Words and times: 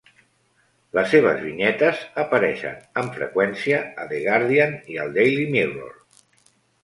Les 0.97 1.09
seves 1.15 1.41
vinyetes 1.41 1.99
apareixen 2.23 2.79
amb 3.03 3.13
freqüència 3.19 3.83
a 4.05 4.09
The 4.13 4.21
Guardian 4.25 4.75
i 4.95 4.97
al 5.03 5.13
Daily 5.21 5.47
Mirror. 5.57 5.93